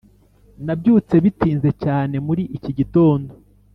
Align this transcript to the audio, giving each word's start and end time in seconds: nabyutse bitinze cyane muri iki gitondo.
nabyutse 0.65 1.13
bitinze 1.23 1.69
cyane 1.83 2.15
muri 2.27 2.43
iki 2.57 2.71
gitondo. 2.77 3.31